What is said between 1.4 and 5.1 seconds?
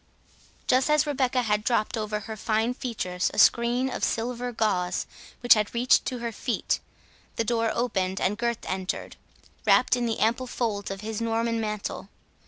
had dropped over her fine features a screen of silver gauze